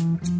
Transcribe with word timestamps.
Mm-hmm. 0.00 0.39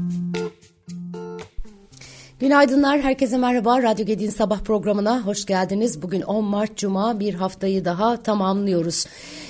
Günaydınlar, 2.40 3.00
herkese 3.00 3.36
merhaba. 3.36 3.82
Radyo 3.82 4.06
Gedi'nin 4.06 4.30
sabah 4.30 4.60
programına 4.60 5.26
hoş 5.26 5.46
geldiniz. 5.46 6.02
Bugün 6.02 6.22
10 6.22 6.44
Mart 6.44 6.76
Cuma 6.76 7.20
bir 7.20 7.34
haftayı 7.34 7.84
daha 7.84 8.22
tamamlıyoruz. 8.22 9.06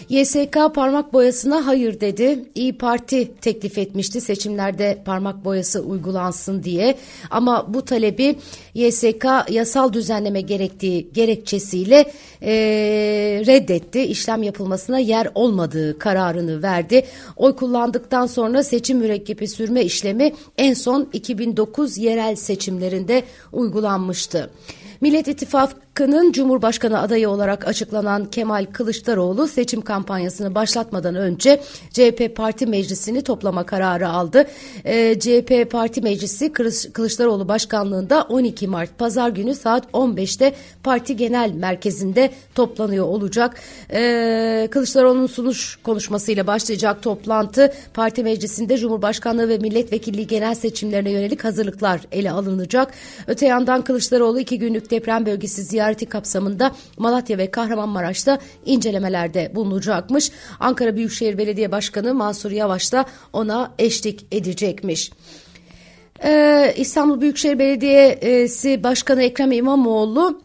YSK 0.09 0.59
parmak 0.75 1.13
boyasına 1.13 1.67
hayır 1.67 2.01
dedi. 2.01 2.45
İyi 2.55 2.79
Parti 2.79 3.35
teklif 3.41 3.79
etmişti 3.79 4.21
seçimlerde 4.21 5.03
parmak 5.05 5.45
boyası 5.45 5.81
uygulansın 5.81 6.63
diye. 6.63 6.97
Ama 7.31 7.75
bu 7.75 7.85
talebi 7.85 8.37
YSK 8.75 9.27
yasal 9.51 9.93
düzenleme 9.93 10.41
gerektiği 10.41 11.13
gerekçesiyle 11.13 12.13
e, 12.43 12.53
reddetti. 13.47 14.01
İşlem 14.01 14.43
yapılmasına 14.43 14.99
yer 14.99 15.29
olmadığı 15.35 15.99
kararını 15.99 16.63
verdi. 16.63 17.05
Oy 17.37 17.57
kullandıktan 17.57 18.27
sonra 18.27 18.63
seçim 18.63 18.99
mürekkebi 18.99 19.49
sürme 19.49 19.83
işlemi 19.83 20.33
en 20.59 20.75
son 20.75 21.09
2009 21.13 21.99
yerel 21.99 22.37
seçimlerinde 22.81 23.25
uygulanmıştı. 23.53 24.51
Millet 25.01 25.29
İttifakı'nın 25.91 26.33
Cumhurbaşkanı 26.33 27.01
adayı 27.01 27.29
olarak 27.29 27.69
açıklanan 27.69 28.25
Kemal 28.25 28.67
Kılıçdaroğlu 28.73 29.49
seçim 29.49 29.81
kampanyasını 29.81 30.55
başlatmadan 30.55 31.15
önce 31.15 31.61
CHP 31.91 32.37
Parti 32.37 32.67
Meclisi'ni 32.67 33.23
toplama 33.23 33.67
kararı 33.67 34.09
aldı. 34.09 34.47
E, 34.85 35.11
ee, 35.11 35.19
CHP 35.19 35.71
Parti 35.71 36.01
Meclisi 36.01 36.53
Kılıçdaroğlu 36.93 37.49
başkanlığında 37.49 38.23
12 38.23 38.67
Mart 38.67 38.99
pazar 38.99 39.29
günü 39.29 39.55
saat 39.55 39.91
15'te 39.93 40.55
parti 40.83 41.17
genel 41.17 41.53
merkezinde 41.53 42.31
toplanıyor 42.55 43.05
olacak. 43.05 43.57
E, 43.93 44.69
Kılıçdaroğlu'nun 44.71 45.27
sunuş 45.27 45.77
konuşmasıyla 45.77 46.47
başlayacak 46.47 47.03
toplantı 47.03 47.73
parti 47.95 48.23
meclisinde 48.23 48.77
Cumhurbaşkanlığı 48.77 49.49
ve 49.49 49.59
milletvekilliği 49.59 50.27
genel 50.27 50.55
seçimlerine 50.55 51.11
yönelik 51.11 51.45
hazırlıklar 51.45 52.01
ele 52.13 52.31
alınacak. 52.31 52.93
Öte 53.27 53.47
yandan 53.47 53.83
Kılıçdaroğlu 53.83 54.41
iki 54.41 54.59
günlük 54.59 54.91
deprem 54.91 55.27
bölgesi 55.27 55.63
ziyareti 55.81 56.07
kapsamında 56.07 56.73
Malatya 56.99 57.39
ve 57.39 57.51
Kahramanmaraş'ta 57.51 58.39
incelemelerde 58.65 59.53
bulunacakmış. 59.55 60.31
Ankara 60.61 60.97
Büyükşehir 60.97 61.39
Belediye 61.39 61.73
Başkanı 61.73 62.15
Mansur 62.15 62.51
Yavaş 62.51 62.93
da 62.93 63.05
ona 63.33 63.75
eşlik 63.79 64.27
edecekmiş. 64.33 65.11
Ee, 66.25 66.75
İstanbul 66.77 67.21
Büyükşehir 67.21 67.59
Belediyesi 67.59 68.83
Başkanı 68.83 69.23
Ekrem 69.23 69.53
İmamoğlu 69.53 70.41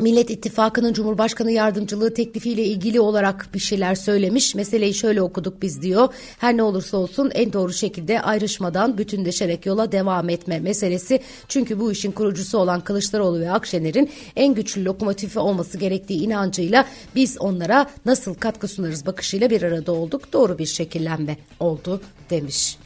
Millet 0.00 0.30
İttifakı'nın 0.30 0.92
Cumhurbaşkanı 0.92 1.52
yardımcılığı 1.52 2.14
teklifiyle 2.14 2.64
ilgili 2.64 3.00
olarak 3.00 3.48
bir 3.54 3.58
şeyler 3.58 3.94
söylemiş. 3.94 4.54
Meseleyi 4.54 4.94
şöyle 4.94 5.22
okuduk 5.22 5.62
biz 5.62 5.82
diyor. 5.82 6.14
Her 6.38 6.56
ne 6.56 6.62
olursa 6.62 6.96
olsun 6.96 7.30
en 7.34 7.52
doğru 7.52 7.72
şekilde 7.72 8.22
ayrışmadan 8.22 8.98
bütünleşerek 8.98 9.66
yola 9.66 9.92
devam 9.92 10.28
etme 10.28 10.60
meselesi. 10.60 11.20
Çünkü 11.48 11.80
bu 11.80 11.92
işin 11.92 12.12
kurucusu 12.12 12.58
olan 12.58 12.80
Kılıçdaroğlu 12.80 13.40
ve 13.40 13.50
Akşener'in 13.50 14.10
en 14.36 14.54
güçlü 14.54 14.84
lokomotifi 14.84 15.38
olması 15.38 15.78
gerektiği 15.78 16.22
inancıyla 16.22 16.86
biz 17.14 17.36
onlara 17.40 17.90
nasıl 18.06 18.34
katkı 18.34 18.68
sunarız 18.68 19.06
bakışıyla 19.06 19.50
bir 19.50 19.62
arada 19.62 19.92
olduk. 19.92 20.32
Doğru 20.32 20.58
bir 20.58 20.66
şekillenme 20.66 21.36
oldu 21.60 22.00
demiş. 22.30 22.76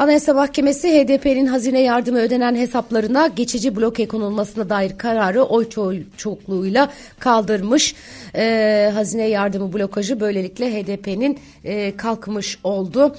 Anayasa 0.00 0.34
Mahkemesi 0.34 0.88
HDP'nin 0.88 1.46
hazine 1.46 1.80
yardımı 1.80 2.18
ödenen 2.18 2.54
hesaplarına 2.54 3.26
geçici 3.26 3.76
bloke 3.76 4.08
konulmasına 4.08 4.68
dair 4.68 4.98
kararı 4.98 5.42
oy 5.42 5.68
çokluğuyla 6.16 6.90
kaldırmış. 7.18 7.94
Ee, 8.34 8.90
hazine 8.94 9.28
yardımı 9.28 9.72
blokajı 9.72 10.20
böylelikle 10.20 10.72
HDP'nin 10.72 11.38
e, 11.64 11.96
kalkmış 11.96 12.58
oldu. 12.64 13.16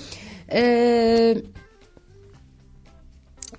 Ee, 0.53 1.37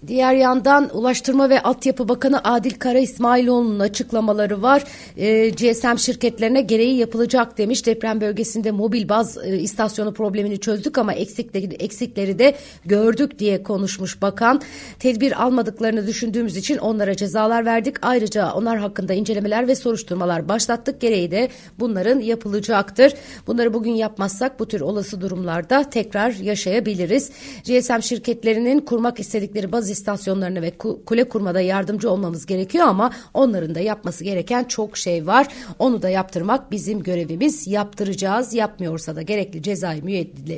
Diğer 0.06 0.34
yandan 0.34 0.96
Ulaştırma 0.96 1.51
ve 1.51 1.63
Altyapı 1.63 2.08
Bakanı 2.08 2.45
Adil 2.45 2.70
Kara 2.70 2.98
İsmailoğlu'nun 2.98 3.80
açıklamaları 3.80 4.63
var. 4.63 4.85
E, 5.17 5.48
GSM 5.48 5.96
şirketlerine 5.96 6.61
gereği 6.61 6.96
yapılacak 6.96 7.58
demiş. 7.58 7.86
Deprem 7.86 8.20
bölgesinde 8.20 8.70
mobil 8.70 9.08
baz 9.08 9.39
e, 9.45 9.58
istasyonu 9.58 10.14
problemini 10.14 10.61
çözdük 10.61 10.98
ama 10.98 11.12
eksikleri, 11.12 11.74
eksikleri 11.74 12.39
de 12.39 12.55
gördük 12.85 13.39
diye 13.39 13.62
konuşmuş 13.62 14.23
bakan. 14.23 14.61
Tedbir 14.98 15.42
almadıklarını 15.42 16.07
düşündüğümüz 16.07 16.57
için 16.57 16.79
onlara 16.79 17.17
cezalar 17.17 17.64
verdik. 17.67 17.96
Ayrıca 18.02 18.52
onlar 18.52 18.79
hakkında 18.79 19.14
incelemeler 19.14 19.68
ve 19.68 19.74
soruşturmalar 19.74 20.48
başlattık. 20.48 21.01
Gereği 21.01 21.30
de 21.30 21.48
bunların 21.79 22.20
yapılacaktır. 22.20 23.14
Bunları 23.46 23.74
bugün 23.74 23.92
yapmazsak 23.95 24.61
bu 24.61 24.68
tür 24.68 24.80
olası 24.80 25.20
durumlarda 25.20 25.91
tekrar 25.91 26.30
yaşayabiliriz. 26.30 27.30
GSM 27.64 28.01
şirketlerinin 28.01 28.80
kurmak 28.80 29.20
istedikleri 29.20 29.73
baz 29.73 29.92
istasyonlarına 29.92 30.63
ve 30.63 30.70
kule 31.07 31.29
kurmada 31.29 31.61
yardımcı 31.61 32.11
olmamız 32.11 32.47
gerekiyor 32.47 32.86
ama 32.86 33.13
onların 33.35 33.75
da 33.75 33.80
yapması 33.80 34.25
gereken 34.25 34.64
çok 34.64 34.97
şey 34.97 35.27
var. 35.27 35.48
Onu 35.79 36.03
da 36.03 36.08
yaptırmak 36.08 36.70
bizim 36.70 37.03
görevimiz. 37.03 37.67
Yaptıracağız. 37.67 38.55
Yapmıyorsa 38.55 39.17
da 39.17 39.23
gerekli 39.23 39.63
cezai 39.63 40.03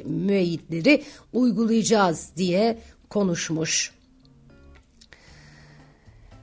müeyyitleri 0.04 1.02
uygulayacağız 1.32 2.30
diye 2.36 2.78
konuşmuş. 3.10 3.92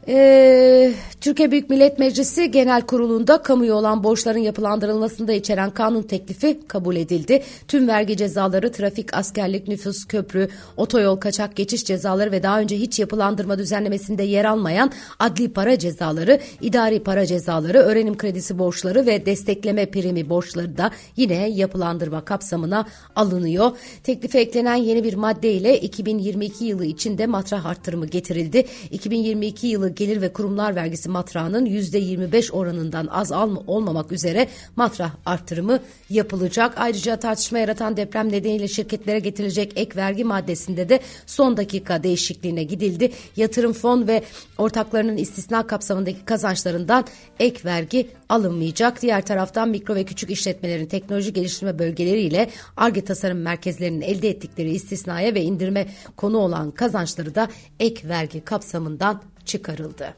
Ee, 0.07 0.93
Türkiye 1.21 1.51
Büyük 1.51 1.69
Millet 1.69 1.99
Meclisi 1.99 2.51
Genel 2.51 2.81
Kurulu'nda 2.81 3.41
kamuya 3.41 3.75
olan 3.75 4.03
borçların 4.03 4.39
yapılandırılmasında 4.39 5.33
içeren 5.33 5.69
kanun 5.69 6.01
teklifi 6.01 6.59
kabul 6.67 6.95
edildi. 6.95 7.43
Tüm 7.67 7.87
vergi 7.87 8.17
cezaları, 8.17 8.71
trafik, 8.71 9.13
askerlik, 9.13 9.67
nüfus, 9.67 10.05
köprü, 10.05 10.49
otoyol, 10.77 11.15
kaçak 11.15 11.55
geçiş 11.55 11.85
cezaları 11.85 12.31
ve 12.31 12.43
daha 12.43 12.59
önce 12.59 12.77
hiç 12.77 12.99
yapılandırma 12.99 13.57
düzenlemesinde 13.57 14.23
yer 14.23 14.45
almayan 14.45 14.91
adli 15.19 15.53
para 15.53 15.79
cezaları, 15.79 16.39
idari 16.61 17.03
para 17.03 17.25
cezaları, 17.25 17.77
öğrenim 17.77 18.17
kredisi 18.17 18.59
borçları 18.59 19.05
ve 19.05 19.25
destekleme 19.25 19.85
primi 19.85 20.29
borçları 20.29 20.77
da 20.77 20.91
yine 21.17 21.49
yapılandırma 21.49 22.25
kapsamına 22.25 22.85
alınıyor. 23.15 23.71
Teklife 24.03 24.39
eklenen 24.39 24.75
yeni 24.75 25.03
bir 25.03 25.13
madde 25.13 25.53
ile 25.53 25.79
2022 25.79 26.65
yılı 26.65 26.85
içinde 26.85 27.27
matrah 27.27 27.65
arttırımı 27.65 28.05
getirildi. 28.05 28.65
2022 28.91 29.67
yılı 29.67 29.90
gelir 29.95 30.21
ve 30.21 30.33
kurumlar 30.33 30.75
vergisi 30.75 31.09
matrağının 31.09 31.65
%25 31.65 32.51
oranından 32.51 33.07
az 33.07 33.31
alma, 33.31 33.63
olmamak 33.67 34.11
üzere 34.11 34.47
matrah 34.75 35.11
arttırımı 35.25 35.79
yapılacak. 36.09 36.73
Ayrıca 36.77 37.15
tartışma 37.15 37.59
yaratan 37.59 37.97
deprem 37.97 38.31
nedeniyle 38.31 38.67
şirketlere 38.67 39.19
getirilecek 39.19 39.73
ek 39.75 39.95
vergi 39.95 40.23
maddesinde 40.23 40.89
de 40.89 40.99
son 41.25 41.57
dakika 41.57 42.03
değişikliğine 42.03 42.63
gidildi. 42.63 43.11
Yatırım 43.35 43.73
fon 43.73 44.07
ve 44.07 44.23
ortaklarının 44.57 45.17
istisna 45.17 45.67
kapsamındaki 45.67 46.25
kazançlarından 46.25 47.05
ek 47.39 47.61
vergi 47.65 48.09
alınmayacak. 48.29 49.01
Diğer 49.01 49.25
taraftan 49.25 49.69
mikro 49.69 49.95
ve 49.95 50.03
küçük 50.03 50.29
işletmelerin 50.29 50.85
teknoloji 50.85 51.33
geliştirme 51.33 51.79
bölgeleriyle 51.79 52.49
ARGE 52.77 53.01
tasarım 53.01 53.41
merkezlerinin 53.41 54.01
elde 54.01 54.29
ettikleri 54.29 54.71
istisnaya 54.71 55.33
ve 55.33 55.41
indirme 55.41 55.87
konu 56.17 56.37
olan 56.37 56.71
kazançları 56.71 57.35
da 57.35 57.47
ek 57.79 58.07
vergi 58.07 58.41
kapsamından 58.41 59.21
çıkarıldı. 59.45 60.13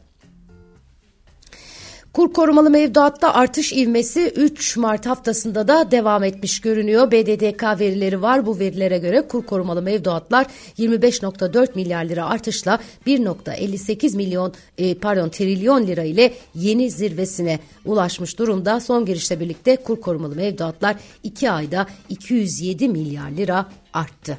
Kur 2.14 2.34
korumalı 2.34 2.70
mevduatta 2.70 3.34
artış 3.34 3.74
ivmesi 3.74 4.34
3 4.36 4.78
Mart 4.78 5.06
haftasında 5.06 5.68
da 5.68 5.92
devam 5.92 6.24
etmiş 6.24 6.62
görünüyor. 6.62 7.12
BDDK 7.12 7.80
verileri 7.80 8.22
var. 8.22 8.46
Bu 8.46 8.60
verilere 8.60 8.98
göre 8.98 9.28
kur 9.28 9.46
korumalı 9.46 9.82
mevduatlar 9.82 10.46
25.4 10.78 11.76
milyar 11.76 12.06
lira 12.06 12.26
artışla 12.26 12.80
1.58 13.08 14.16
milyon 14.16 14.54
e, 14.78 14.96
pardon 14.96 15.30
trilyon 15.30 15.88
lira 15.88 16.04
ile 16.04 16.34
yeni 16.56 16.92
zirvesine 16.92 17.60
ulaşmış 17.86 18.40
durumda. 18.40 18.80
Son 18.80 19.06
girişle 19.06 19.40
birlikte 19.40 19.76
kur 19.76 20.02
korumalı 20.02 20.36
mevduatlar 20.36 20.96
2 21.24 21.52
ayda 21.52 21.88
207 22.10 22.90
milyar 22.90 23.31
lira 23.31 23.69
arttı. 23.94 24.38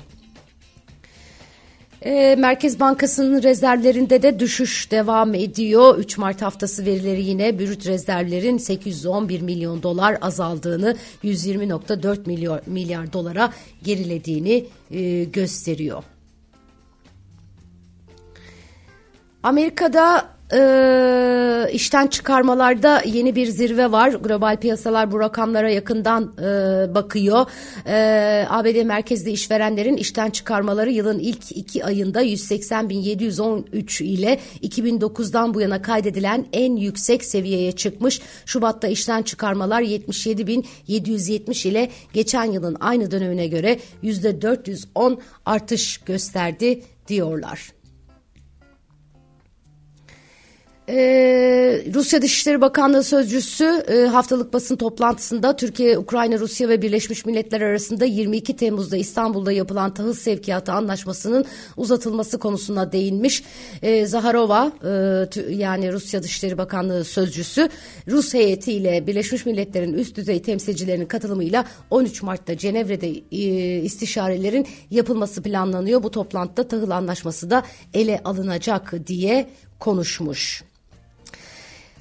E, 2.04 2.36
Merkez 2.38 2.80
Bankası'nın 2.80 3.42
rezervlerinde 3.42 4.22
de 4.22 4.38
düşüş 4.38 4.90
devam 4.90 5.34
ediyor. 5.34 5.98
3 5.98 6.18
Mart 6.18 6.42
haftası 6.42 6.84
verileri 6.84 7.22
yine 7.22 7.58
brüt 7.58 7.86
rezervlerin 7.86 8.58
811 8.58 9.40
milyon 9.40 9.82
dolar 9.82 10.18
azaldığını, 10.20 10.96
120.4 11.24 12.26
milyar, 12.26 12.60
milyar 12.66 13.12
dolara 13.12 13.52
gerilediğini 13.82 14.66
e, 14.90 15.24
gösteriyor. 15.24 16.02
Amerika'da 19.42 20.28
e, 20.54 21.70
işten 21.72 22.06
çıkarmalarda 22.06 23.02
yeni 23.06 23.36
bir 23.36 23.46
zirve 23.46 23.92
var. 23.92 24.08
Global 24.08 24.56
piyasalar 24.56 25.12
bu 25.12 25.20
rakamlara 25.20 25.70
yakından 25.70 26.34
e, 26.38 26.44
bakıyor. 26.94 27.46
E, 27.86 28.46
ABD 28.50 28.84
merkezli 28.84 29.30
işverenlerin 29.30 29.96
işten 29.96 30.30
çıkarmaları 30.30 30.90
yılın 30.90 31.18
ilk 31.18 31.56
iki 31.56 31.84
ayında 31.84 32.22
180.713 32.24 34.04
ile 34.04 34.40
2009'dan 34.62 35.54
bu 35.54 35.60
yana 35.60 35.82
kaydedilen 35.82 36.46
en 36.52 36.76
yüksek 36.76 37.24
seviyeye 37.24 37.72
çıkmış. 37.72 38.20
Şubat'ta 38.46 38.88
işten 38.88 39.22
çıkarmalar 39.22 39.82
77.770 39.82 41.68
ile 41.68 41.90
geçen 42.12 42.44
yılın 42.44 42.76
aynı 42.80 43.10
dönemine 43.10 43.46
göre 43.46 43.78
%410 44.02 45.18
artış 45.46 45.98
gösterdi 45.98 46.82
diyorlar. 47.08 47.83
Ee, 50.88 51.82
Rusya 51.94 52.22
Dışişleri 52.22 52.60
Bakanlığı 52.60 53.04
Sözcüsü 53.04 53.64
e, 53.64 54.06
haftalık 54.06 54.52
basın 54.52 54.76
toplantısında 54.76 55.56
Türkiye, 55.56 55.98
Ukrayna, 55.98 56.38
Rusya 56.38 56.68
ve 56.68 56.82
Birleşmiş 56.82 57.26
Milletler 57.26 57.60
arasında 57.60 58.04
22 58.04 58.56
Temmuz'da 58.56 58.96
İstanbul'da 58.96 59.52
yapılan 59.52 59.94
tahıl 59.94 60.14
sevkiyatı 60.14 60.72
anlaşmasının 60.72 61.44
uzatılması 61.76 62.38
konusuna 62.38 62.92
değinmiş. 62.92 63.44
E, 63.82 64.06
Zaharova 64.06 64.72
e, 64.84 65.54
yani 65.54 65.92
Rusya 65.92 66.22
Dışişleri 66.22 66.58
Bakanlığı 66.58 67.04
Sözcüsü 67.04 67.68
Rus 68.08 68.34
heyetiyle 68.34 69.06
Birleşmiş 69.06 69.46
Milletler'in 69.46 69.94
üst 69.94 70.16
düzey 70.16 70.42
temsilcilerinin 70.42 71.06
katılımıyla 71.06 71.64
13 71.90 72.22
Mart'ta 72.22 72.56
Cenevre'de 72.56 73.08
e, 73.32 73.80
istişarelerin 73.82 74.66
yapılması 74.90 75.42
planlanıyor. 75.42 76.02
Bu 76.02 76.10
toplantıda 76.10 76.68
tahıl 76.68 76.90
anlaşması 76.90 77.50
da 77.50 77.62
ele 77.94 78.20
alınacak 78.24 78.94
diye 79.06 79.48
konuşmuş. 79.80 80.64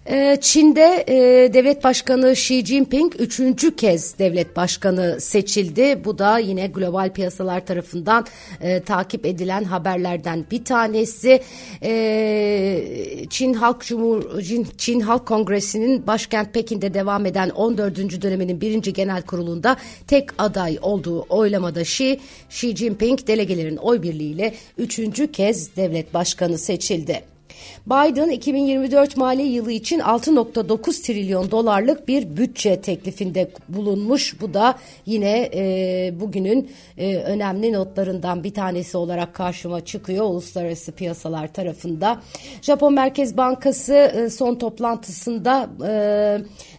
Ee, 0.09 0.38
Çin'de 0.41 1.03
e, 1.07 1.53
devlet 1.53 1.83
başkanı 1.83 2.31
Xi 2.31 2.65
Jinping 2.65 3.13
üçüncü 3.19 3.75
kez 3.75 4.19
devlet 4.19 4.55
başkanı 4.55 5.21
seçildi. 5.21 6.01
Bu 6.05 6.17
da 6.17 6.38
yine 6.38 6.67
global 6.67 7.13
piyasalar 7.13 7.65
tarafından 7.65 8.25
e, 8.61 8.79
takip 8.79 9.25
edilen 9.25 9.63
haberlerden 9.63 10.45
bir 10.51 10.65
tanesi. 10.65 11.41
E, 11.83 13.25
Çin 13.29 13.53
Halk 13.53 13.81
Cumhur 13.81 14.41
Çin 14.77 15.00
Halk 15.00 15.25
Kongresi'nin 15.25 16.07
başkent 16.07 16.53
Pekin'de 16.53 16.94
devam 16.94 17.25
eden 17.25 17.50
14. 17.50 18.21
döneminin 18.21 18.61
birinci 18.61 18.94
genel 18.94 19.21
kurulunda 19.21 19.77
tek 20.07 20.29
aday 20.38 20.77
olduğu 20.81 21.21
oylamada 21.29 21.81
Xi, 21.81 22.19
Xi 22.50 22.75
Jinping 22.75 23.27
delegelerin 23.27 23.77
oy 23.77 24.01
birliğiyle 24.01 24.53
üçüncü 24.77 25.31
kez 25.31 25.75
devlet 25.75 26.13
başkanı 26.13 26.57
seçildi. 26.57 27.32
Biden 27.87 28.29
2024 28.29 29.17
mali 29.17 29.41
yılı 29.41 29.71
için 29.71 29.99
6.9 29.99 31.01
trilyon 31.03 31.51
dolarlık 31.51 32.07
bir 32.07 32.37
bütçe 32.37 32.81
teklifinde 32.81 33.51
bulunmuş. 33.69 34.41
Bu 34.41 34.53
da 34.53 34.75
yine 35.05 35.49
e, 35.53 36.13
bugünün 36.19 36.71
e, 36.97 37.15
önemli 37.15 37.73
notlarından 37.73 38.43
bir 38.43 38.53
tanesi 38.53 38.97
olarak 38.97 39.33
karşıma 39.33 39.85
çıkıyor 39.85 40.25
uluslararası 40.25 40.91
piyasalar 40.91 41.53
tarafında. 41.53 42.21
Japon 42.61 42.93
Merkez 42.93 43.37
Bankası 43.37 43.93
e, 43.93 44.29
son 44.29 44.55
toplantısında 44.55 45.69
e, 45.87 45.93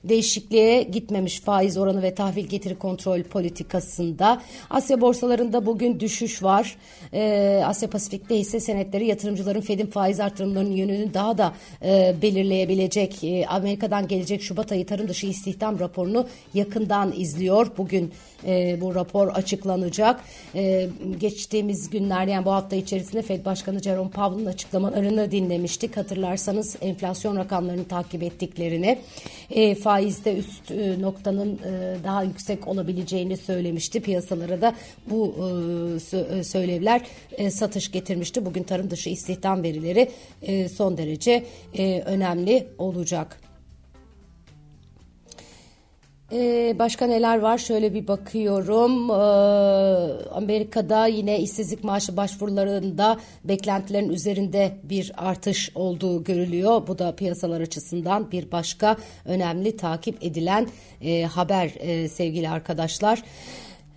değişikliğe 0.08 0.82
gitmemiş 0.82 1.40
faiz 1.40 1.76
oranı 1.76 2.02
ve 2.02 2.14
tahvil 2.14 2.44
getiri 2.44 2.78
kontrol 2.78 3.22
politikasında. 3.22 4.42
Asya 4.70 5.00
borsalarında 5.00 5.66
bugün 5.66 6.00
düşüş 6.00 6.42
var. 6.42 6.76
E, 7.12 7.62
Asya 7.66 7.90
Pasifik'te 7.90 8.38
hisse 8.38 8.60
senetleri 8.60 9.06
yatırımcıların 9.06 9.60
Fed'in 9.60 9.86
faiz 9.86 10.20
artırımlarının 10.64 10.76
yönünü 10.76 11.14
daha 11.14 11.38
da 11.38 11.52
e, 11.84 12.14
belirleyebilecek 12.22 13.24
e, 13.24 13.46
Amerika'dan 13.46 14.08
gelecek 14.08 14.42
Şubat 14.42 14.72
ayı 14.72 14.86
tarım 14.86 15.08
dışı 15.08 15.26
istihdam 15.26 15.80
raporunu 15.80 16.26
yakından 16.54 17.12
izliyor. 17.16 17.66
Bugün 17.78 18.12
e, 18.46 18.80
bu 18.80 18.94
rapor 18.94 19.28
açıklanacak. 19.28 20.20
E, 20.54 20.88
geçtiğimiz 21.20 21.90
günlerde 21.90 22.30
yani 22.30 22.44
bu 22.44 22.52
hafta 22.52 22.76
içerisinde 22.76 23.22
Fed 23.22 23.44
Başkanı 23.44 23.82
Jerome 23.82 24.10
Powell'ın 24.10 24.46
açıklamalarını 24.46 25.30
dinlemiştik. 25.30 25.96
Hatırlarsanız 25.96 26.76
enflasyon 26.80 27.36
rakamlarını 27.36 27.84
takip 27.84 28.22
ettiklerini, 28.22 28.98
e, 29.50 29.74
faizde 29.74 30.36
üst 30.36 30.70
e, 30.70 31.00
noktanın 31.00 31.58
e, 31.58 31.96
daha 32.04 32.22
yüksek 32.22 32.68
olabileceğini 32.68 33.36
söylemişti. 33.36 34.00
Piyasalara 34.00 34.60
da 34.60 34.74
bu 35.10 35.34
e, 36.12 36.38
e 36.38 36.44
söylevler 36.44 37.00
e, 37.32 37.50
satış 37.50 37.90
getirmişti. 37.90 38.46
Bugün 38.46 38.62
tarım 38.62 38.90
dışı 38.90 39.10
istihdam 39.10 39.62
verileri 39.62 40.08
e, 40.46 40.68
son 40.68 40.96
derece 40.96 41.44
e, 41.78 42.00
önemli 42.00 42.68
olacak. 42.78 43.40
Ee, 46.32 46.76
başka 46.78 47.06
neler 47.06 47.38
var? 47.38 47.58
Şöyle 47.58 47.94
bir 47.94 48.08
bakıyorum. 48.08 49.10
Ee, 49.10 49.14
Amerika'da 50.30 51.06
yine 51.06 51.38
işsizlik 51.40 51.84
maaşı 51.84 52.16
başvurularında 52.16 53.16
beklentilerin 53.44 54.08
üzerinde 54.08 54.76
bir 54.82 55.12
artış 55.16 55.70
olduğu 55.74 56.24
görülüyor. 56.24 56.86
Bu 56.86 56.98
da 56.98 57.16
piyasalar 57.16 57.60
açısından 57.60 58.32
bir 58.32 58.52
başka 58.52 58.96
önemli 59.24 59.76
takip 59.76 60.24
edilen 60.24 60.68
e, 61.02 61.22
haber 61.22 61.72
e, 61.80 62.08
sevgili 62.08 62.48
arkadaşlar. 62.48 63.22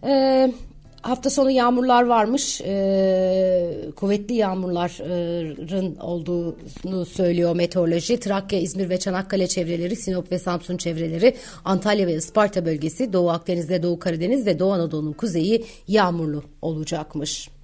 Evet. 0.04 0.56
Hafta 1.02 1.30
sonu 1.30 1.52
yağmurlar 1.52 2.04
varmış. 2.04 2.62
E, 2.62 3.92
kuvvetli 3.96 4.36
yağmurların 4.36 5.96
olduğunu 5.96 7.06
söylüyor 7.06 7.56
meteoroloji. 7.56 8.20
Trakya, 8.20 8.60
İzmir 8.60 8.90
ve 8.90 9.00
Çanakkale 9.00 9.48
çevreleri, 9.48 9.96
Sinop 9.96 10.32
ve 10.32 10.40
Samsun 10.40 10.78
çevreleri, 10.78 11.36
Antalya 11.66 12.08
ve 12.08 12.14
Isparta 12.14 12.66
bölgesi, 12.66 13.14
Doğu 13.14 13.30
Akdeniz'de 13.30 13.84
Doğu 13.84 14.00
Karadeniz 14.00 14.46
ve 14.46 14.60
Doğu 14.60 14.72
Anadolu'nun 14.72 15.14
kuzeyi 15.14 15.66
yağmurlu 15.88 16.44
olacakmış. 16.62 17.57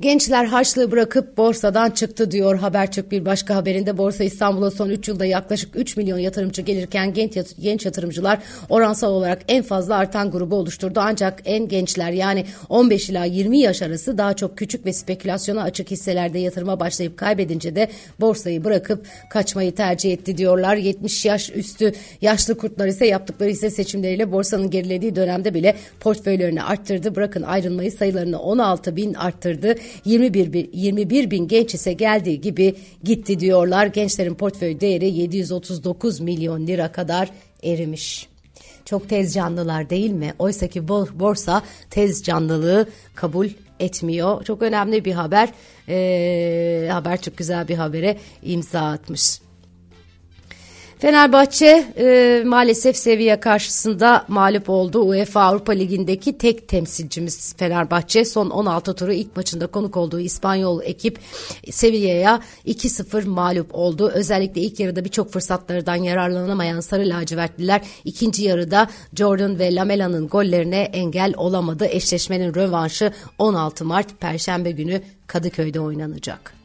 Gençler 0.00 0.44
harçlığı 0.44 0.90
bırakıp 0.90 1.36
borsadan 1.36 1.90
çıktı 1.90 2.30
diyor 2.30 2.58
Habertürk 2.58 3.10
bir 3.10 3.24
başka 3.24 3.54
haberinde. 3.56 3.98
Borsa 3.98 4.24
İstanbul'a 4.24 4.70
son 4.70 4.88
3 4.88 5.08
yılda 5.08 5.24
yaklaşık 5.24 5.76
3 5.76 5.96
milyon 5.96 6.18
yatırımcı 6.18 6.62
gelirken 6.62 7.14
genç, 7.14 7.36
genç 7.60 7.86
yatırımcılar 7.86 8.38
oransal 8.68 9.12
olarak 9.12 9.38
en 9.48 9.62
fazla 9.62 9.96
artan 9.96 10.30
grubu 10.30 10.56
oluşturdu. 10.56 11.00
Ancak 11.02 11.42
en 11.44 11.68
gençler 11.68 12.12
yani 12.12 12.46
15 12.68 13.10
ila 13.10 13.24
20 13.24 13.58
yaş 13.58 13.82
arası 13.82 14.18
daha 14.18 14.36
çok 14.36 14.58
küçük 14.58 14.86
ve 14.86 14.92
spekülasyona 14.92 15.62
açık 15.62 15.90
hisselerde 15.90 16.38
yatırıma 16.38 16.80
başlayıp 16.80 17.16
kaybedince 17.16 17.76
de 17.76 17.88
borsayı 18.20 18.64
bırakıp 18.64 19.06
kaçmayı 19.30 19.74
tercih 19.74 20.12
etti 20.12 20.38
diyorlar. 20.38 20.76
70 20.76 21.24
yaş 21.24 21.50
üstü 21.54 21.92
yaşlı 22.20 22.58
kurtlar 22.58 22.86
ise 22.86 23.06
yaptıkları 23.06 23.50
hisse 23.50 23.70
seçimleriyle 23.70 24.32
borsanın 24.32 24.70
gerilediği 24.70 25.16
dönemde 25.16 25.54
bile 25.54 25.76
portföylerini 26.00 26.62
arttırdı. 26.62 27.16
Bırakın 27.16 27.42
ayrılmayı 27.42 27.92
sayılarını 27.92 28.38
16 28.42 28.96
bin 28.96 29.14
arttırdı. 29.14 29.74
21, 30.04 30.70
21 30.72 31.30
bin 31.30 31.48
genç 31.48 31.74
ise 31.74 31.92
geldiği 31.92 32.40
gibi 32.40 32.74
gitti 33.04 33.40
diyorlar. 33.40 33.86
Gençlerin 33.86 34.34
portföy 34.34 34.80
değeri 34.80 35.10
739 35.10 36.20
milyon 36.20 36.66
lira 36.66 36.92
kadar 36.92 37.30
erimiş. 37.62 38.28
Çok 38.84 39.08
tez 39.08 39.34
canlılar 39.34 39.90
değil 39.90 40.10
mi? 40.10 40.34
Oysa 40.38 40.66
ki 40.66 40.88
borsa 40.88 41.62
tez 41.90 42.22
canlılığı 42.22 42.86
kabul 43.14 43.48
etmiyor. 43.80 44.44
Çok 44.44 44.62
önemli 44.62 45.04
bir 45.04 45.12
haber. 45.12 45.48
Ee, 45.88 46.88
haber 46.90 47.20
çok 47.20 47.36
güzel 47.36 47.68
bir 47.68 47.74
habere 47.74 48.16
imza 48.42 48.80
atmış. 48.80 49.38
Fenerbahçe 51.02 51.84
e, 51.98 52.42
maalesef 52.46 52.96
seviye 52.96 53.40
karşısında 53.40 54.24
mağlup 54.28 54.70
oldu. 54.70 55.00
UEFA 55.00 55.40
Avrupa 55.40 55.72
Ligi'ndeki 55.72 56.38
tek 56.38 56.68
temsilcimiz 56.68 57.54
Fenerbahçe 57.56 58.24
son 58.24 58.50
16 58.50 58.94
turu 58.94 59.12
ilk 59.12 59.36
maçında 59.36 59.66
konuk 59.66 59.96
olduğu 59.96 60.20
İspanyol 60.20 60.82
ekip 60.82 61.18
Sevilla'ya 61.70 62.40
2-0 62.66 63.26
mağlup 63.26 63.74
oldu. 63.74 64.10
Özellikle 64.14 64.60
ilk 64.60 64.80
yarıda 64.80 65.04
birçok 65.04 65.32
fırsatlardan 65.32 65.96
yararlanamayan 65.96 66.80
Sarı 66.80 67.08
Lacivertliler 67.08 67.80
ikinci 68.04 68.44
yarıda 68.44 68.88
Jordan 69.14 69.58
ve 69.58 69.74
Lamela'nın 69.74 70.28
gollerine 70.28 70.80
engel 70.80 71.34
olamadı. 71.36 71.86
Eşleşmenin 71.86 72.54
rövanşı 72.54 73.12
16 73.38 73.84
Mart 73.84 74.20
Perşembe 74.20 74.70
günü 74.70 75.02
Kadıköy'de 75.26 75.80
oynanacak. 75.80 76.61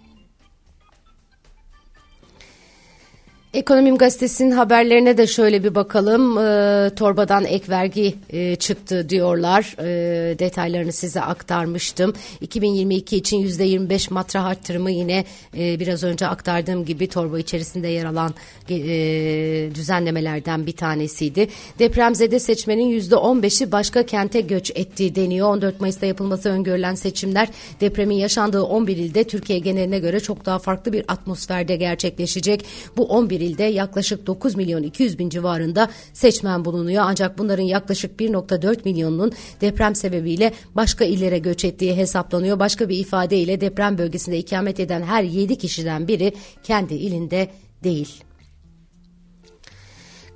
Ekonomim 3.54 3.98
Gazetesi'nin 3.98 4.52
haberlerine 4.52 5.18
de 5.18 5.28
şöyle 5.28 5.64
bir 5.64 5.76
bakalım. 5.76 6.38
E, 6.38 6.90
torbadan 6.96 7.46
ek 7.46 7.66
vergi 7.70 8.16
e, 8.30 8.56
çıktı 8.56 9.10
diyorlar. 9.10 9.76
E, 9.80 10.40
detaylarını 10.40 10.92
size 10.92 11.22
aktarmıştım. 11.22 12.14
2022 12.42 13.18
için 13.18 13.48
%25 13.48 14.14
matrah 14.14 14.46
arttırımı 14.46 14.92
yine 14.92 15.26
e, 15.58 15.80
biraz 15.80 16.04
önce 16.04 16.28
aktardığım 16.28 16.86
gibi 16.86 17.08
torba 17.08 17.40
içerisinde 17.40 17.88
yer 17.88 18.06
alan 18.06 18.34
e, 18.70 18.76
düzenlemelerden 19.76 20.66
bir 20.66 20.76
tanesiydi. 20.76 21.48
Depremzede 21.80 22.40
seçmenin 22.40 23.00
%15'i 23.00 23.72
başka 23.72 24.04
kente 24.04 24.42
göç 24.42 24.72
ettiği 24.76 25.16
deniyor. 25.16 25.50
14 25.50 25.82
Mayıs'ta 25.82 26.06
yapılması 26.06 26.50
öngörülen 26.50 26.96
seçimler 26.96 27.48
depremin 27.82 28.16
yaşandığı 28.16 28.64
11 28.64 28.98
ilde 28.98 29.24
Türkiye 29.24 29.60
geneline 29.60 30.00
göre 30.00 30.20
çok 30.20 30.46
daha 30.46 30.60
farklı 30.60 30.94
bir 30.94 31.06
atmosferde 31.08 31.76
gerçekleşecek. 31.76 32.66
Bu 32.98 33.06
11 33.06 33.37
ilde 33.40 33.64
yaklaşık 33.64 34.28
9 34.28 34.56
milyon 34.56 34.84
200 34.84 35.20
bin 35.20 35.30
civarında 35.30 35.90
seçmen 36.14 36.66
bulunuyor. 36.66 37.04
Ancak 37.08 37.38
bunların 37.38 37.64
yaklaşık 37.64 38.20
1.4 38.20 38.80
milyonunun 38.86 39.32
deprem 39.62 39.96
sebebiyle 39.96 40.54
başka 40.76 41.06
illere 41.06 41.40
göç 41.40 41.66
ettiği 41.66 41.96
hesaplanıyor. 41.96 42.60
Başka 42.60 42.90
bir 42.90 42.98
ifadeyle 42.98 43.62
deprem 43.62 43.98
bölgesinde 43.98 44.38
ikamet 44.38 44.80
eden 44.80 45.02
her 45.02 45.24
7 45.24 45.58
kişiden 45.58 46.08
biri 46.08 46.34
kendi 46.64 46.94
ilinde 46.94 47.48
değil. 47.84 48.27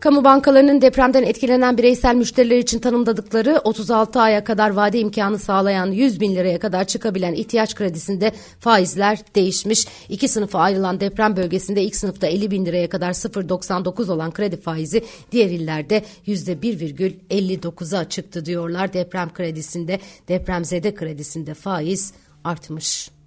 Kamu 0.01 0.23
bankalarının 0.23 0.81
depremden 0.81 1.23
etkilenen 1.23 1.77
bireysel 1.77 2.15
müşteriler 2.15 2.57
için 2.57 2.79
tanımladıkları 2.79 3.61
36 3.63 4.21
aya 4.21 4.43
kadar 4.43 4.69
vade 4.69 4.99
imkanı 4.99 5.39
sağlayan 5.39 5.91
100 5.91 6.19
bin 6.19 6.35
liraya 6.35 6.59
kadar 6.59 6.85
çıkabilen 6.85 7.33
ihtiyaç 7.33 7.75
kredisinde 7.75 8.31
faizler 8.59 9.19
değişmiş. 9.35 9.87
İki 10.09 10.27
sınıfa 10.27 10.59
ayrılan 10.59 10.99
deprem 10.99 11.35
bölgesinde 11.35 11.83
ilk 11.83 11.95
sınıfta 11.95 12.27
50 12.27 12.51
bin 12.51 12.65
liraya 12.65 12.89
kadar 12.89 13.13
0.99 13.13 14.11
olan 14.11 14.31
kredi 14.31 14.61
faizi 14.61 15.03
diğer 15.31 15.49
illerde 15.49 16.03
%1,59'a 16.27 18.09
çıktı 18.09 18.45
diyorlar. 18.45 18.93
Deprem 18.93 19.33
kredisinde 19.33 19.99
depremzede 20.27 20.95
kredisinde 20.95 21.53
faiz 21.53 22.13
artmış. 22.43 23.20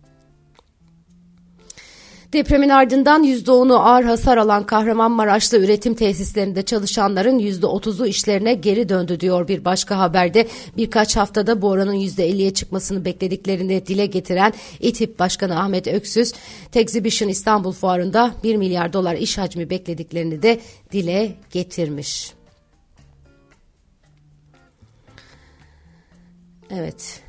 Depremin 2.35 2.69
ardından 2.69 3.25
%10'u 3.25 3.75
ağır 3.75 4.05
hasar 4.05 4.37
alan 4.37 4.67
Kahramanmaraş'ta 4.67 5.57
üretim 5.57 5.95
tesislerinde 5.95 6.63
çalışanların 6.63 7.39
%30'u 7.39 8.07
işlerine 8.07 8.55
geri 8.55 8.89
döndü 8.89 9.21
diyor 9.21 9.49
bir 9.49 9.65
başka 9.65 9.99
haberde. 9.99 10.49
Birkaç 10.77 11.17
haftada 11.17 11.63
bu 11.63 11.69
oranın 11.69 11.95
%50'ye 11.95 12.55
çıkmasını 12.55 13.05
beklediklerini 13.05 13.87
dile 13.87 14.07
getiren 14.07 14.53
İTİP 14.81 15.19
Başkanı 15.19 15.61
Ahmet 15.61 15.87
Öksüz, 15.87 16.33
Texhibition 16.73 17.29
İstanbul 17.29 17.73
Fuarı'nda 17.73 18.35
1 18.45 18.57
milyar 18.57 18.93
dolar 18.93 19.15
iş 19.15 19.39
hacmi 19.39 19.71
beklediklerini 19.71 20.43
de 20.43 20.61
dile 20.93 21.37
getirmiş. 21.51 22.33
Evet. 26.71 27.24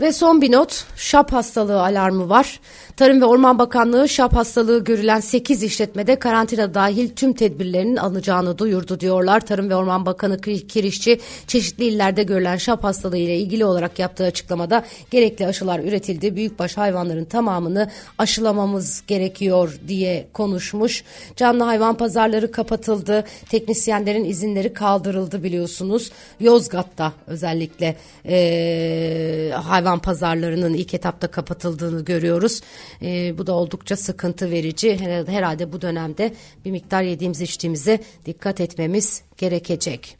Ve 0.00 0.12
son 0.12 0.40
bir 0.42 0.52
not, 0.52 0.84
şap 0.96 1.32
hastalığı 1.32 1.82
alarmı 1.82 2.28
var. 2.28 2.60
Tarım 2.96 3.20
ve 3.20 3.24
Orman 3.24 3.58
Bakanlığı 3.58 4.08
şap 4.08 4.36
hastalığı 4.36 4.84
görülen 4.84 5.20
8 5.20 5.62
işletmede 5.62 6.18
karantina 6.18 6.74
dahil 6.74 7.08
tüm 7.08 7.32
tedbirlerinin 7.32 7.96
alınacağını 7.96 8.58
duyurdu 8.58 9.00
diyorlar. 9.00 9.40
Tarım 9.40 9.70
ve 9.70 9.76
Orman 9.76 10.06
Bakanı 10.06 10.40
Kirişçi 10.40 11.20
çeşitli 11.46 11.84
illerde 11.84 12.22
görülen 12.22 12.56
şap 12.56 12.84
hastalığı 12.84 13.16
ile 13.16 13.36
ilgili 13.36 13.64
olarak 13.64 13.98
yaptığı 13.98 14.24
açıklamada 14.24 14.84
gerekli 15.10 15.46
aşılar 15.46 15.78
üretildi. 15.80 16.36
Büyükbaş 16.36 16.76
hayvanların 16.76 17.24
tamamını 17.24 17.90
aşılamamız 18.18 19.02
gerekiyor 19.06 19.78
diye 19.88 20.28
konuşmuş. 20.32 21.04
Canlı 21.36 21.64
hayvan 21.64 21.96
pazarları 21.96 22.52
kapatıldı. 22.52 23.24
Teknisyenlerin 23.50 24.24
izinleri 24.24 24.72
kaldırıldı 24.72 25.42
biliyorsunuz. 25.42 26.10
Yozgat'ta 26.40 27.12
özellikle 27.26 27.96
e, 28.28 29.52
hayvan 29.54 29.87
pazarlarının 29.96 30.74
ilk 30.74 30.94
etapta 30.94 31.30
kapatıldığını 31.30 32.04
görüyoruz. 32.04 32.60
E, 33.02 33.38
bu 33.38 33.46
da 33.46 33.52
oldukça 33.52 33.96
sıkıntı 33.96 34.50
verici. 34.50 34.98
Herhalde 35.26 35.72
bu 35.72 35.82
dönemde 35.82 36.34
bir 36.64 36.70
miktar 36.70 37.02
yediğimiz 37.02 37.40
içtiğimize 37.40 38.00
dikkat 38.26 38.60
etmemiz 38.60 39.22
gerekecek. 39.36 40.18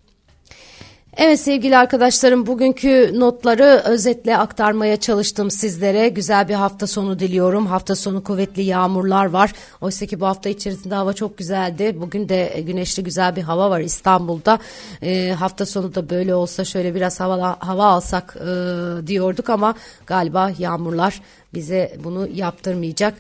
Evet 1.17 1.41
sevgili 1.41 1.77
arkadaşlarım 1.77 2.47
bugünkü 2.47 3.13
notları 3.15 3.83
özetle 3.85 4.37
aktarmaya 4.37 4.97
çalıştım 4.97 5.51
sizlere. 5.51 6.09
Güzel 6.09 6.49
bir 6.49 6.55
hafta 6.55 6.87
sonu 6.87 7.19
diliyorum. 7.19 7.67
Hafta 7.67 7.95
sonu 7.97 8.25
kuvvetli 8.25 8.63
yağmurlar 8.63 9.27
var. 9.27 9.53
Oysa 9.81 10.07
ki 10.07 10.21
bu 10.21 10.27
hafta 10.27 10.49
içerisinde 10.49 10.95
hava 10.95 11.13
çok 11.13 11.39
güzeldi. 11.39 11.97
Bugün 12.01 12.29
de 12.29 12.63
güneşli 12.67 13.05
güzel 13.05 13.37
bir 13.37 13.43
hava 13.43 13.71
var 13.71 13.81
İstanbul'da. 13.81 14.59
E, 15.03 15.31
hafta 15.39 15.67
sonu 15.67 15.95
da 15.95 16.11
böyle 16.11 16.35
olsa 16.35 16.65
şöyle 16.65 16.95
biraz 16.95 17.21
hava, 17.21 17.57
hava 17.59 17.85
alsak 17.85 18.37
e, 18.41 19.07
diyorduk 19.07 19.51
ama 19.51 19.75
galiba 20.07 20.53
yağmurlar 20.59 21.21
bize 21.55 21.97
bunu 22.05 22.29
yaptırmayacak. 22.35 23.15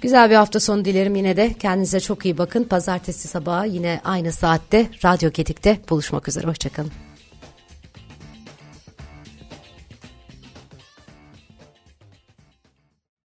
Güzel 0.00 0.30
bir 0.30 0.34
hafta 0.34 0.60
sonu 0.60 0.84
dilerim 0.84 1.16
yine 1.16 1.36
de. 1.36 1.52
Kendinize 1.52 2.00
çok 2.00 2.24
iyi 2.24 2.38
bakın. 2.38 2.64
Pazartesi 2.64 3.28
sabahı 3.28 3.66
yine 3.66 4.00
aynı 4.04 4.32
saatte 4.32 4.86
Radyo 5.04 5.30
Getik'te 5.30 5.78
buluşmak 5.90 6.28
üzere. 6.28 6.46
Hoşçakalın. 6.46 7.13